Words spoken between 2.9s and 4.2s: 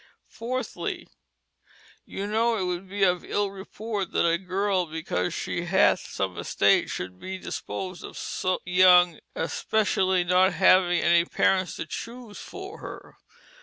of ill reporte